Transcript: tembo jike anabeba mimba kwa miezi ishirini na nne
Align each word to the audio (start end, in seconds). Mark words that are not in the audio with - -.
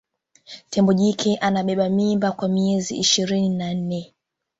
tembo 0.69 0.93
jike 0.93 1.35
anabeba 1.37 1.89
mimba 1.89 2.31
kwa 2.31 2.49
miezi 2.49 2.97
ishirini 2.97 3.49
na 3.49 3.73
nne 3.73 4.13